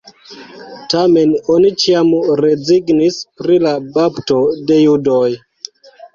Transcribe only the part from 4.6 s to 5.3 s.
de judoj.